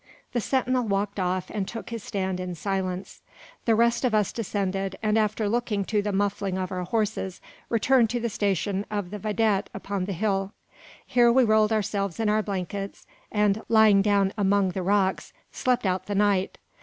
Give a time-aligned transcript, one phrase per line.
[0.33, 3.21] The sentinel walked off, and took his stand in silence.
[3.65, 7.39] The rest of us descended, and after looking to the muffling of our horses,
[7.69, 10.53] returned to the station of the vidette upon the hill.
[11.05, 16.07] Here we rolled ourselves in our blankets, and, lying down among the rocks, slept out
[16.07, 16.57] the night.